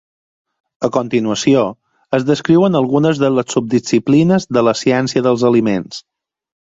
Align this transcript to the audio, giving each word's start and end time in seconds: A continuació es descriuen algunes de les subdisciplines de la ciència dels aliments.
A 0.87 0.87
continuació 0.93 1.59
es 2.17 2.25
descriuen 2.29 2.79
algunes 2.79 3.21
de 3.25 3.29
les 3.33 3.53
subdisciplines 3.57 4.49
de 4.59 4.65
la 4.69 4.73
ciència 4.81 5.23
dels 5.29 5.45
aliments. 5.51 6.01